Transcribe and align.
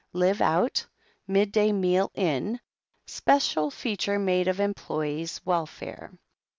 "Live 0.13 0.41
out; 0.41 0.87
midday 1.27 1.71
meal 1.71 2.09
in. 2.15 2.59
Special 3.05 3.69
feature 3.69 4.17
made 4.17 4.47
of 4.47 4.59
employees' 4.59 5.39
welfare." 5.45 6.11